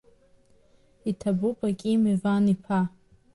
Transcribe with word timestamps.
Иҭабуп, 1.09 1.59
Аким 1.69 2.01
Иван-иԥа! 2.13 2.81